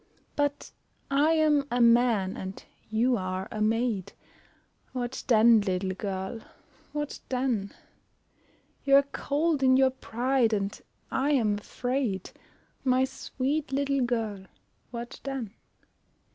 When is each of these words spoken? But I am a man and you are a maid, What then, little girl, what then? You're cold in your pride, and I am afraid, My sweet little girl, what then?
But 0.35 0.71
I 1.11 1.33
am 1.33 1.67
a 1.69 1.79
man 1.79 2.35
and 2.35 2.63
you 2.89 3.17
are 3.17 3.47
a 3.51 3.61
maid, 3.61 4.13
What 4.93 5.23
then, 5.27 5.61
little 5.61 5.91
girl, 5.91 6.41
what 6.91 7.19
then? 7.29 7.73
You're 8.83 9.03
cold 9.03 9.61
in 9.61 9.77
your 9.77 9.91
pride, 9.91 10.53
and 10.53 10.81
I 11.11 11.33
am 11.33 11.59
afraid, 11.59 12.31
My 12.83 13.05
sweet 13.05 13.71
little 13.71 14.01
girl, 14.01 14.45
what 14.89 15.19
then? 15.23 15.53